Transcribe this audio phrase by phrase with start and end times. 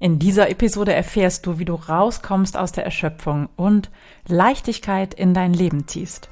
[0.00, 3.90] In dieser Episode erfährst du, wie du rauskommst aus der Erschöpfung und
[4.28, 6.30] Leichtigkeit in dein Leben ziehst.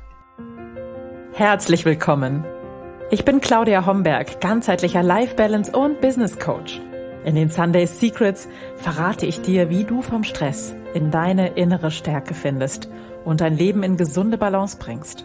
[1.33, 2.45] Herzlich willkommen.
[3.11, 6.81] Ich bin Claudia Homberg, ganzheitlicher Life Balance und Business Coach.
[7.25, 12.35] In den Sunday Secrets verrate ich dir, wie du vom Stress in deine innere Stärke
[12.35, 12.89] findest
[13.25, 15.25] und dein Leben in gesunde Balance bringst.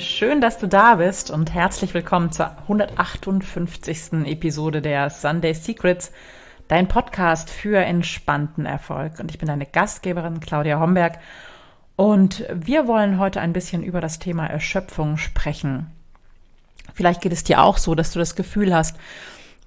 [0.00, 4.24] Schön, dass du da bist und herzlich willkommen zur 158.
[4.24, 6.10] Episode der Sunday Secrets,
[6.68, 9.20] dein Podcast für entspannten Erfolg.
[9.20, 11.18] Und ich bin deine Gastgeberin Claudia Homberg
[11.96, 15.90] und wir wollen heute ein bisschen über das Thema Erschöpfung sprechen.
[16.94, 18.96] Vielleicht geht es dir auch so, dass du das Gefühl hast,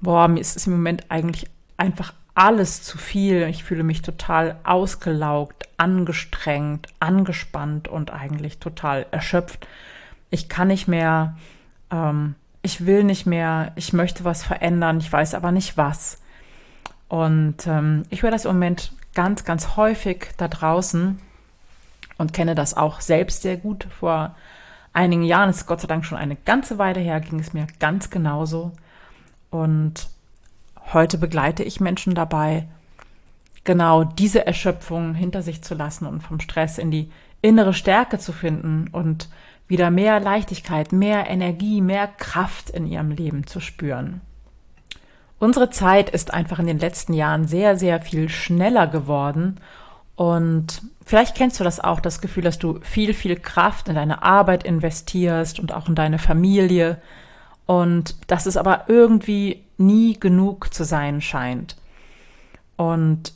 [0.02, 3.44] boah, mir ist es im Moment eigentlich einfach alles zu viel.
[3.50, 9.68] Ich fühle mich total ausgelaugt, angestrengt, angespannt und eigentlich total erschöpft.
[10.34, 11.38] Ich kann nicht mehr,
[11.92, 16.20] ähm, ich will nicht mehr, ich möchte was verändern, ich weiß aber nicht was.
[17.08, 21.20] Und ähm, ich höre das im Moment ganz, ganz häufig da draußen
[22.18, 23.88] und kenne das auch selbst sehr gut.
[24.00, 24.36] Vor
[24.92, 28.10] einigen Jahren, ist Gott sei Dank schon eine ganze Weile her, ging es mir ganz
[28.10, 28.72] genauso.
[29.52, 30.10] Und
[30.92, 32.68] Heute begleite ich Menschen dabei,
[33.64, 37.10] genau diese Erschöpfung hinter sich zu lassen und vom Stress in die
[37.42, 39.30] innere Stärke zu finden und
[39.74, 44.22] wieder mehr Leichtigkeit, mehr Energie, mehr Kraft in ihrem Leben zu spüren.
[45.40, 49.60] Unsere Zeit ist einfach in den letzten Jahren sehr, sehr viel schneller geworden
[50.16, 54.24] und vielleicht kennst du das auch, das Gefühl, dass du viel, viel Kraft in deine
[54.24, 57.02] Arbeit investierst und auch in deine Familie,
[57.66, 61.76] und dass es aber irgendwie nie genug zu sein scheint.
[62.76, 63.34] Und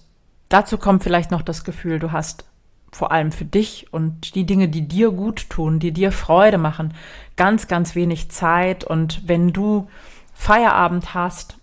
[0.50, 2.46] dazu kommt vielleicht noch das Gefühl, du hast
[2.92, 6.94] vor allem für dich und die Dinge, die dir gut tun, die dir Freude machen,
[7.36, 8.84] ganz, ganz wenig Zeit.
[8.84, 9.88] Und wenn du
[10.34, 11.58] Feierabend hast,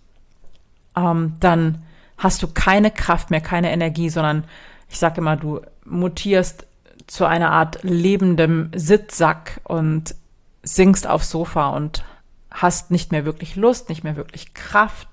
[0.97, 1.83] ähm, dann
[2.19, 4.45] hast du keine Kraft mehr, keine Energie, sondern
[4.89, 6.67] ich sage immer, du mutierst
[7.07, 10.15] zu einer Art lebendem Sitzsack und
[10.63, 12.05] singst aufs Sofa und
[12.51, 15.09] hast nicht mehr wirklich Lust, nicht mehr wirklich Kraft,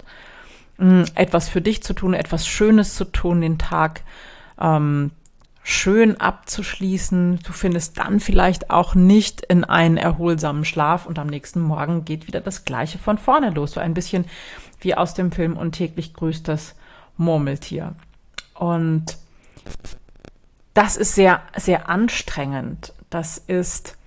[0.77, 4.03] mm, etwas für dich zu tun, etwas Schönes zu tun, den Tag
[4.59, 5.11] ähm,
[5.63, 7.39] schön abzuschließen.
[7.45, 12.27] Du findest dann vielleicht auch nicht in einen erholsamen Schlaf und am nächsten Morgen geht
[12.27, 13.73] wieder das Gleiche von vorne los.
[13.73, 14.25] So ein bisschen
[14.79, 16.75] wie aus dem Film Und täglich grüßt das
[17.17, 17.93] Murmeltier.
[18.55, 19.17] Und
[20.73, 22.93] das ist sehr, sehr anstrengend.
[23.09, 23.97] Das ist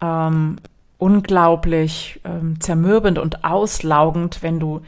[0.00, 0.56] ähm,
[0.98, 4.82] unglaublich ähm, zermürbend und auslaugend, wenn du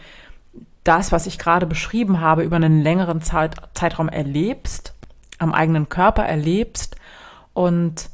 [0.85, 4.94] das, was ich gerade beschrieben habe, über einen längeren Zeit, Zeitraum erlebst,
[5.39, 6.97] am eigenen Körper erlebst
[7.53, 8.11] und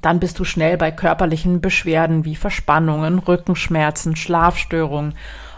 [0.00, 5.14] dann bist du schnell bei körperlichen Beschwerden wie Verspannungen, Rückenschmerzen, Schlafstörungen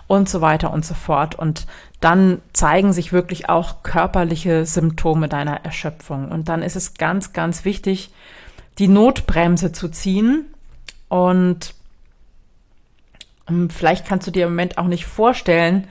[0.06, 1.34] und so weiter und so fort.
[1.34, 1.66] Und
[2.00, 6.30] dann zeigen sich wirklich auch körperliche Symptome deiner Erschöpfung.
[6.30, 8.10] Und dann ist es ganz, ganz wichtig,
[8.78, 10.46] die Notbremse zu ziehen
[11.08, 11.74] und
[13.48, 15.86] ähm, vielleicht kannst du dir im Moment auch nicht vorstellen,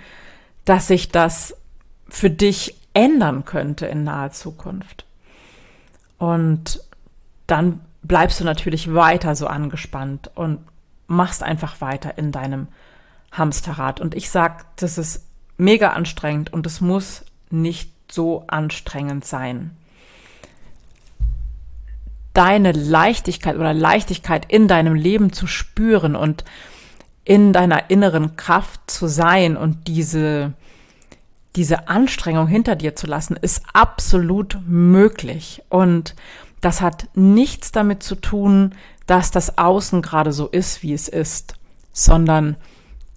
[0.65, 1.55] dass sich das
[2.09, 5.05] für dich ändern könnte in naher Zukunft.
[6.17, 6.81] Und
[7.47, 10.59] dann bleibst du natürlich weiter so angespannt und
[11.07, 12.67] machst einfach weiter in deinem
[13.31, 13.99] Hamsterrad.
[13.99, 15.25] Und ich sag, das ist
[15.57, 19.77] mega anstrengend und es muss nicht so anstrengend sein
[22.33, 26.43] deine Leichtigkeit oder Leichtigkeit in deinem Leben zu spüren und
[27.23, 30.53] in deiner inneren Kraft zu sein und diese,
[31.55, 35.63] diese Anstrengung hinter dir zu lassen, ist absolut möglich.
[35.69, 36.15] Und
[36.61, 38.73] das hat nichts damit zu tun,
[39.05, 41.55] dass das Außen gerade so ist, wie es ist,
[41.91, 42.55] sondern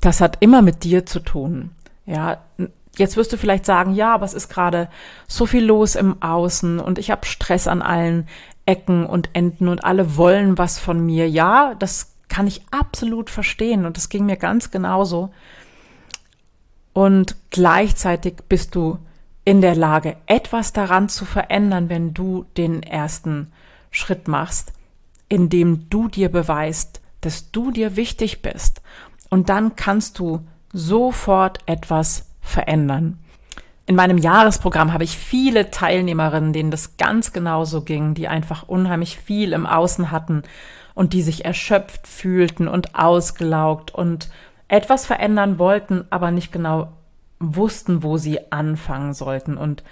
[0.01, 1.71] das hat immer mit dir zu tun.
[2.05, 2.39] Ja,
[2.97, 4.89] jetzt wirst du vielleicht sagen, ja, aber es ist gerade
[5.27, 8.29] so viel los im Außen und ich habe Stress an allen
[8.67, 11.29] Ecken und Enden und alle wollen was von mir.
[11.29, 15.31] Ja, das kann ich absolut verstehen und das ging mir ganz genauso.
[16.97, 18.99] Und gleichzeitig bist du
[19.45, 23.53] in der Lage, etwas daran zu verändern, wenn du den ersten
[23.91, 24.73] Schritt machst,
[25.29, 28.81] indem du dir beweist, dass du dir wichtig bist.
[29.29, 30.41] Und dann kannst du
[30.73, 33.19] sofort etwas verändern.
[33.85, 39.19] in meinem Jahresprogramm habe ich viele Teilnehmerinnen, denen das ganz genauso ging, die einfach unheimlich
[39.19, 40.45] viel im Außen hatten
[40.95, 44.31] und die sich erschöpft fühlten und ausgelaugt und
[44.69, 46.93] etwas verändern wollten, aber nicht genau
[47.39, 49.57] wussten, wo sie anfangen sollten.
[49.57, 49.85] Und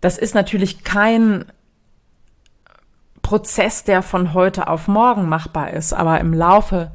[0.00, 1.46] das ist natürlich kein
[3.22, 6.92] Prozess, der von heute auf morgen machbar ist, aber im Laufe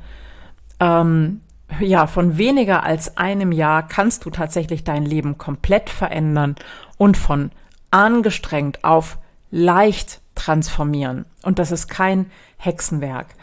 [0.80, 1.42] ähm,
[1.80, 6.56] ja, von weniger als einem Jahr kannst du tatsächlich dein Leben komplett verändern
[6.98, 7.52] und von
[7.92, 9.18] angestrengt auf
[9.52, 11.26] leicht transformieren.
[11.44, 13.36] Und das ist kein Hexenwerk.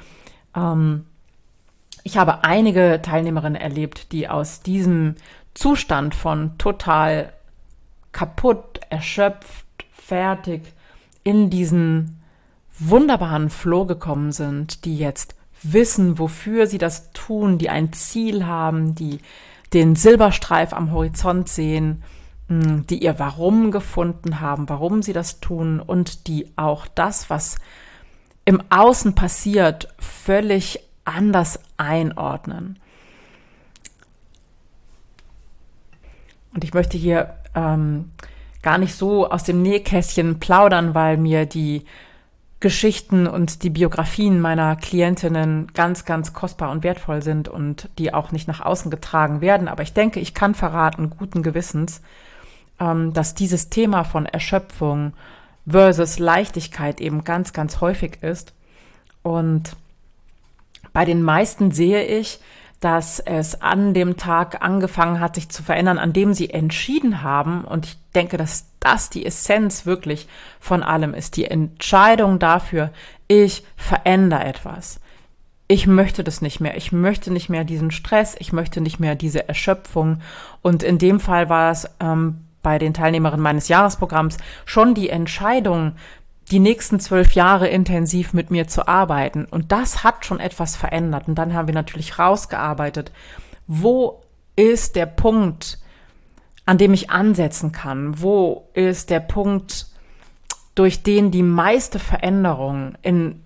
[0.57, 1.07] Ähm,
[2.08, 5.16] ich habe einige Teilnehmerinnen erlebt, die aus diesem
[5.52, 7.34] Zustand von total
[8.12, 10.62] kaputt, erschöpft, fertig
[11.22, 12.22] in diesen
[12.78, 18.94] wunderbaren Flow gekommen sind, die jetzt wissen, wofür sie das tun, die ein Ziel haben,
[18.94, 19.19] die
[19.75, 22.02] den Silberstreif am Horizont sehen,
[22.49, 27.58] mm, die ihr Warum gefunden haben, warum sie das tun und die auch das, was
[28.46, 32.78] im Außen passiert, völlig anders einordnen.
[36.55, 38.10] Und ich möchte hier ähm,
[38.62, 41.84] gar nicht so aus dem Nähkästchen plaudern, weil mir die
[42.60, 48.32] Geschichten und die Biografien meiner Klientinnen ganz, ganz kostbar und wertvoll sind und die auch
[48.32, 49.69] nicht nach außen getragen werden.
[49.69, 52.02] Aber ich denke, ich kann verraten, guten Gewissens,
[52.81, 55.12] ähm, dass dieses Thema von Erschöpfung
[55.69, 58.52] versus Leichtigkeit eben ganz, ganz häufig ist.
[59.22, 59.76] Und
[60.93, 62.40] bei den meisten sehe ich,
[62.81, 67.64] dass es an dem Tag angefangen hat, sich zu verändern, an dem sie entschieden haben.
[67.64, 70.29] Und ich denke, dass das die Essenz wirklich
[70.61, 71.37] von allem ist.
[71.37, 72.90] Die Entscheidung dafür,
[73.26, 75.00] ich verändere etwas.
[75.67, 76.76] Ich möchte das nicht mehr.
[76.76, 78.37] Ich möchte nicht mehr diesen Stress.
[78.38, 80.20] Ich möchte nicht mehr diese Erschöpfung.
[80.62, 85.93] Und in dem Fall war es ähm, bei den Teilnehmerinnen meines Jahresprogramms schon die Entscheidung,
[86.50, 89.45] die nächsten zwölf Jahre intensiv mit mir zu arbeiten.
[89.45, 91.29] Und das hat schon etwas verändert.
[91.29, 93.12] Und dann haben wir natürlich rausgearbeitet,
[93.67, 94.23] wo
[94.56, 95.79] ist der Punkt,
[96.65, 98.21] an dem ich ansetzen kann?
[98.21, 99.87] Wo ist der Punkt,
[100.75, 103.43] durch den die meiste Veränderung in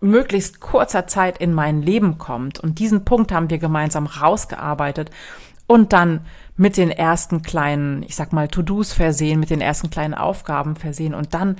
[0.00, 2.60] möglichst kurzer Zeit in mein Leben kommt?
[2.60, 5.10] Und diesen Punkt haben wir gemeinsam rausgearbeitet
[5.66, 6.26] und dann
[6.56, 11.14] mit den ersten kleinen, ich sag mal, To-Dos versehen, mit den ersten kleinen Aufgaben versehen
[11.14, 11.56] und dann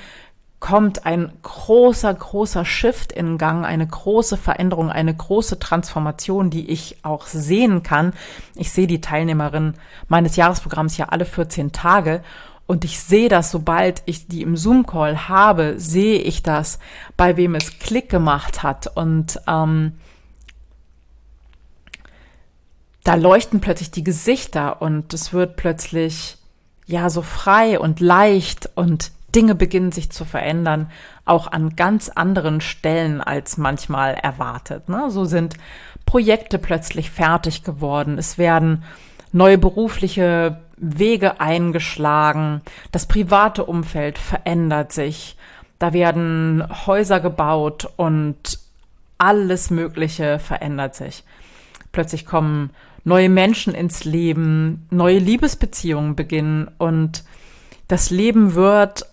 [0.60, 6.98] kommt ein großer, großer Shift in Gang, eine große Veränderung, eine große Transformation, die ich
[7.02, 8.12] auch sehen kann.
[8.54, 9.74] Ich sehe die Teilnehmerin
[10.08, 12.22] meines Jahresprogramms ja alle 14 Tage
[12.66, 16.78] und ich sehe das, sobald ich die im Zoom-Call habe, sehe ich das,
[17.16, 19.94] bei wem es Klick gemacht hat und ähm,
[23.02, 26.36] da leuchten plötzlich die Gesichter und es wird plötzlich
[26.86, 30.90] ja so frei und leicht und Dinge beginnen sich zu verändern,
[31.24, 34.88] auch an ganz anderen Stellen als manchmal erwartet.
[34.88, 35.10] Ne?
[35.10, 35.54] So sind
[36.06, 38.18] Projekte plötzlich fertig geworden.
[38.18, 38.82] Es werden
[39.32, 42.62] neue berufliche Wege eingeschlagen.
[42.90, 45.36] Das private Umfeld verändert sich.
[45.78, 48.58] Da werden Häuser gebaut und
[49.18, 51.24] alles Mögliche verändert sich.
[51.92, 52.70] Plötzlich kommen
[53.04, 57.24] neue Menschen ins Leben, neue Liebesbeziehungen beginnen und
[57.88, 59.06] das Leben wird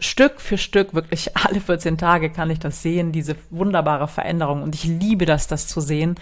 [0.00, 4.62] Stück für Stück, wirklich alle 14 Tage kann ich das sehen, diese wunderbare Veränderung.
[4.62, 6.16] Und ich liebe das, das zu sehen,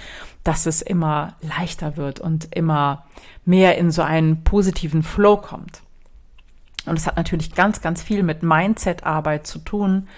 [0.44, 3.04] dass es immer leichter wird und immer
[3.44, 5.82] mehr in so einen positiven Flow kommt.
[6.86, 10.08] Und es hat natürlich ganz, ganz viel mit Mindset-Arbeit zu tun.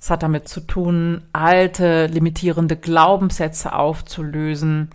[0.00, 4.90] Es hat damit zu tun, alte, limitierende Glaubenssätze aufzulösen,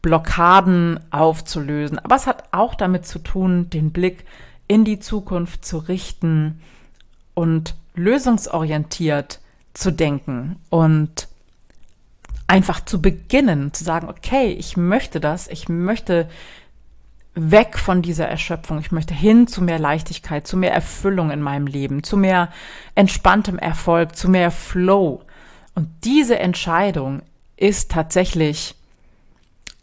[0.00, 1.98] Blockaden aufzulösen.
[2.00, 4.24] Aber es hat auch damit zu tun, den Blick
[4.66, 6.60] in die Zukunft zu richten,
[7.34, 9.40] und lösungsorientiert
[9.74, 11.28] zu denken und
[12.46, 16.28] einfach zu beginnen, zu sagen, okay, ich möchte das, ich möchte
[17.34, 21.66] weg von dieser Erschöpfung, ich möchte hin zu mehr Leichtigkeit, zu mehr Erfüllung in meinem
[21.66, 22.50] Leben, zu mehr
[22.94, 25.22] entspanntem Erfolg, zu mehr Flow.
[25.74, 27.22] Und diese Entscheidung
[27.56, 28.74] ist tatsächlich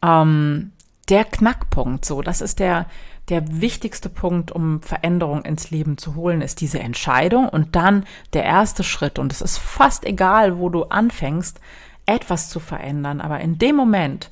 [0.04, 0.72] ähm,
[1.10, 2.06] der Knackpunkt.
[2.06, 2.86] So, das ist der
[3.30, 8.44] der wichtigste Punkt, um Veränderung ins Leben zu holen, ist diese Entscheidung und dann der
[8.44, 9.20] erste Schritt.
[9.20, 11.60] Und es ist fast egal, wo du anfängst,
[12.06, 13.22] etwas zu verändern.
[13.22, 14.32] Aber in dem Moment,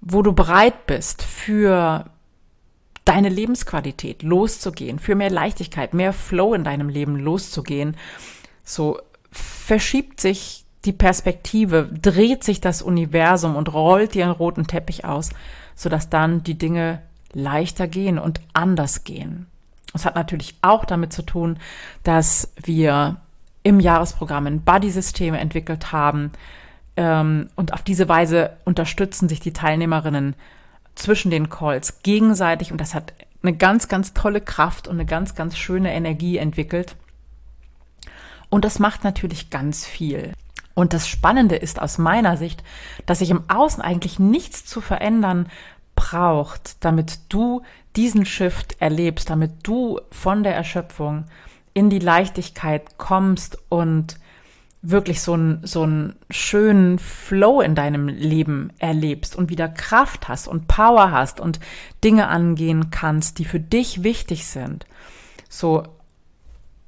[0.00, 2.06] wo du bereit bist, für
[3.04, 7.96] deine Lebensqualität loszugehen, für mehr Leichtigkeit, mehr Flow in deinem Leben loszugehen,
[8.62, 8.98] so
[9.30, 15.30] verschiebt sich die Perspektive, dreht sich das Universum und rollt dir einen roten Teppich aus,
[15.74, 19.46] sodass dann die Dinge leichter gehen und anders gehen.
[19.94, 21.58] Es hat natürlich auch damit zu tun,
[22.02, 23.16] dass wir
[23.62, 26.32] im Jahresprogramm ein Buddy-System entwickelt haben.
[26.96, 30.34] Ähm, und auf diese Weise unterstützen sich die Teilnehmerinnen
[30.94, 32.72] zwischen den Calls gegenseitig.
[32.72, 36.96] Und das hat eine ganz, ganz tolle Kraft und eine ganz, ganz schöne Energie entwickelt.
[38.50, 40.32] Und das macht natürlich ganz viel.
[40.74, 42.62] Und das Spannende ist aus meiner Sicht,
[43.04, 45.48] dass sich im Außen eigentlich nichts zu verändern
[46.10, 47.62] braucht, damit du
[47.96, 51.24] diesen Shift erlebst, damit du von der Erschöpfung
[51.74, 54.18] in die Leichtigkeit kommst und
[54.80, 60.46] wirklich so einen, so einen schönen Flow in deinem Leben erlebst und wieder Kraft hast
[60.46, 61.58] und Power hast und
[62.04, 64.86] Dinge angehen kannst, die für dich wichtig sind.
[65.48, 65.82] So,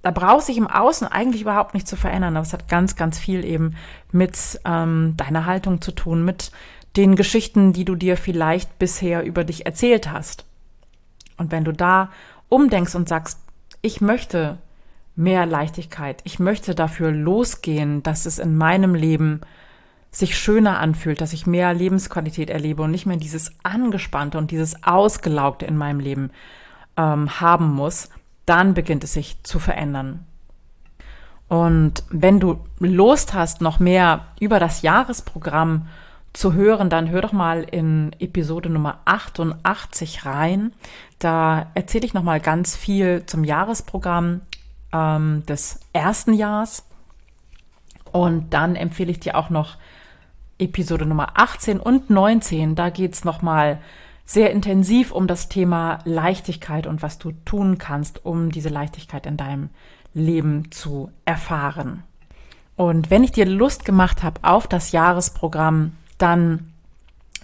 [0.03, 3.19] da braucht sich im Außen eigentlich überhaupt nicht zu verändern, aber es hat ganz, ganz
[3.19, 3.75] viel eben
[4.12, 6.53] mit ähm, deiner Haltung zu tun, mit
[6.97, 10.44] den Geschichten, die du dir vielleicht bisher über dich erzählt hast.
[11.37, 12.11] Und wenn du da
[12.49, 13.40] umdenkst und sagst,
[13.82, 14.59] ich möchte
[15.16, 19.40] mehr Leichtigkeit, ich möchte dafür losgehen, dass es in meinem Leben
[20.11, 24.82] sich schöner anfühlt, dass ich mehr Lebensqualität erlebe und nicht mehr dieses Angespannte und dieses
[24.82, 26.30] Ausgelaugte in meinem Leben
[26.97, 28.11] ähm, haben muss,
[28.44, 30.26] dann beginnt es sich zu verändern.
[31.49, 35.87] Und wenn du Lust hast, noch mehr über das Jahresprogramm
[36.32, 40.72] zu hören, dann hör doch mal in Episode Nummer 88 rein.
[41.18, 44.40] Da erzähle ich noch mal ganz viel zum Jahresprogramm
[44.92, 46.84] ähm, des ersten Jahres.
[48.12, 49.76] Und dann empfehle ich dir auch noch
[50.58, 52.75] Episode Nummer 18 und 19.
[52.75, 53.80] Da geht es noch mal
[54.25, 59.37] sehr intensiv um das Thema Leichtigkeit und was du tun kannst, um diese Leichtigkeit in
[59.37, 59.70] deinem
[60.14, 62.04] Leben zu erfahren.
[62.76, 65.92] Und wenn ich dir Lust gemacht habe auf das Jahresprogramm,
[66.23, 66.71] dann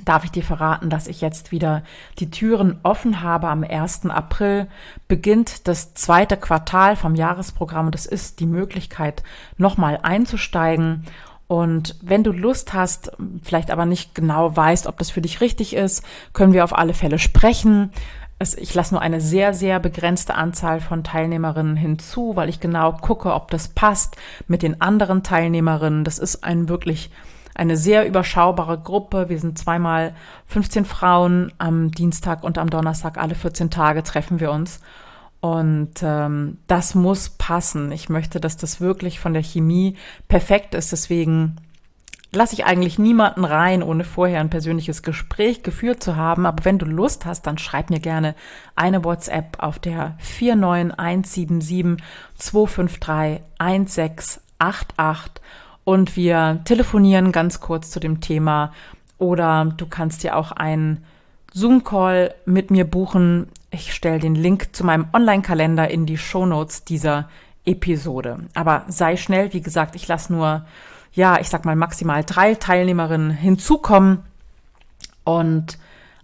[0.05, 1.83] darf ich dir verraten, dass ich jetzt wieder
[2.19, 3.49] die Türen offen habe.
[3.49, 4.07] Am 1.
[4.07, 4.69] April
[5.09, 7.91] beginnt das zweite Quartal vom Jahresprogramm.
[7.91, 9.23] Das ist die Möglichkeit,
[9.57, 11.05] nochmal einzusteigen.
[11.49, 15.75] Und wenn du Lust hast, vielleicht aber nicht genau weißt, ob das für dich richtig
[15.75, 17.93] ist, können wir auf alle Fälle sprechen.
[18.59, 23.33] Ich lasse nur eine sehr, sehr begrenzte Anzahl von Teilnehmerinnen hinzu, weil ich genau gucke,
[23.33, 24.17] ob das passt
[24.47, 26.05] mit den anderen Teilnehmerinnen.
[26.05, 27.11] Das ist ein wirklich
[27.57, 29.29] eine sehr überschaubare Gruppe.
[29.29, 30.15] Wir sind zweimal
[30.47, 34.81] 15 Frauen am Dienstag und am Donnerstag, alle 14 Tage treffen wir uns.
[35.41, 37.93] Und ähm, das muss passen.
[37.93, 39.97] Ich möchte, dass das wirklich von der Chemie
[40.29, 40.93] perfekt ist.
[40.93, 41.57] Deswegen
[42.33, 46.47] lasse ich eigentlich niemanden rein, ohne vorher ein persönliches Gespräch geführt zu haben.
[46.47, 48.35] Aber wenn du Lust hast, dann schreib mir gerne
[48.75, 52.05] eine WhatsApp auf der 49177
[52.37, 55.43] 253 1688
[55.87, 58.73] und wir telefonieren ganz kurz zu dem Thema
[59.19, 61.05] oder du kannst dir auch einen
[61.55, 63.47] Zoom-Call mit mir buchen.
[63.71, 67.29] Ich stelle den Link zu meinem Online-Kalender in die Shownotes dieser
[67.65, 68.41] Episode.
[68.55, 70.67] Aber sei schnell, wie gesagt, ich lasse nur,
[71.13, 74.25] ja, ich sag mal maximal drei Teilnehmerinnen hinzukommen
[75.23, 75.79] und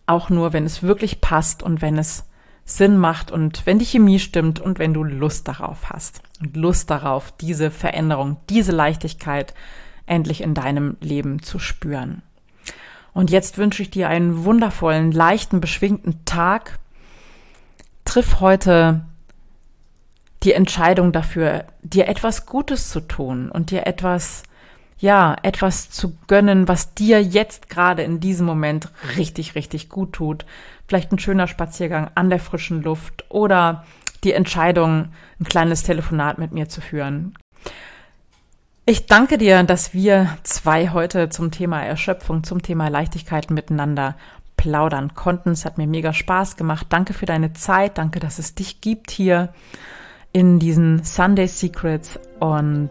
[0.07, 2.25] auch nur, wenn es wirklich passt und wenn es
[2.65, 6.91] Sinn macht und wenn die Chemie stimmt und wenn du Lust darauf hast und Lust
[6.91, 9.55] darauf, diese Veränderung, diese Leichtigkeit
[10.07, 12.23] endlich in deinem Leben zu spüren.
[13.13, 16.79] Und jetzt wünsche ich dir einen wundervollen, leichten, beschwingten Tag.
[18.05, 19.05] Triff heute
[20.43, 24.43] die Entscheidung dafür, dir etwas Gutes zu tun und dir etwas
[25.03, 30.47] ja, etwas zu gönnen, was dir jetzt gerade in diesem Moment richtig, richtig gut tut.
[30.87, 33.85] Vielleicht ein schöner Spaziergang an der frischen Luft oder
[34.23, 35.09] die Entscheidung,
[35.41, 37.37] ein kleines Telefonat mit mir zu führen.
[38.87, 44.17] Ich danke dir, dass wir zwei heute zum Thema Erschöpfung, zum Thema Leichtigkeit miteinander
[44.57, 45.51] plaudern konnten.
[45.51, 46.87] Es hat mir mega Spaß gemacht.
[46.91, 47.99] Danke für deine Zeit.
[47.99, 49.53] Danke, dass es dich gibt hier
[50.33, 52.91] in diesen Sunday Secrets und